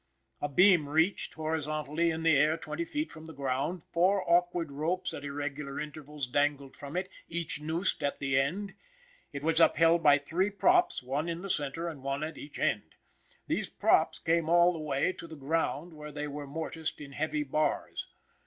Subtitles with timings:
[0.41, 5.13] A beam reached, horizontally, in the air, twenty feet from the ground; four awkward ropes,
[5.13, 8.73] at irregular intervals, dangled from it, each noosed at the end.
[9.31, 12.95] It was upheld by three props, one in the center and one at each end.
[13.45, 17.43] These props came all the way to the ground where they were morticed in heavy
[17.43, 18.07] bars.